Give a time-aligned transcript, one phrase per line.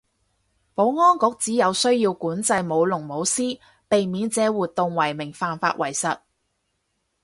[0.73, 6.21] 保安局指有需要管制舞龍舞獅，避免借活動為名犯法為實